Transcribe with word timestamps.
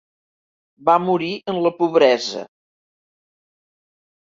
Va 0.89 0.95
morir 1.03 1.29
en 1.53 1.59
la 1.67 1.73
pobresa. 1.83 2.43